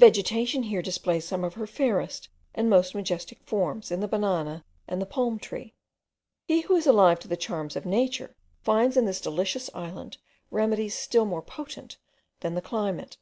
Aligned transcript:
Vegetation 0.00 0.64
here 0.64 0.82
displays 0.82 1.24
some 1.24 1.44
of 1.44 1.54
her 1.54 1.64
fairest 1.64 2.28
and 2.52 2.68
most 2.68 2.96
majestic 2.96 3.40
forms 3.44 3.92
in 3.92 4.00
the 4.00 4.08
banana 4.08 4.64
and 4.88 5.00
the 5.00 5.06
palm 5.06 5.38
tree. 5.38 5.72
He 6.48 6.62
who 6.62 6.74
is 6.74 6.84
alive 6.84 7.20
to 7.20 7.28
the 7.28 7.36
charms 7.36 7.76
of 7.76 7.86
nature 7.86 8.34
finds 8.60 8.96
in 8.96 9.04
this 9.04 9.20
delicious 9.20 9.70
island 9.74 10.16
remedies 10.50 10.98
still 10.98 11.26
more 11.26 11.42
potent 11.42 11.96
than 12.40 12.54
the 12.56 12.60
climate. 12.60 13.18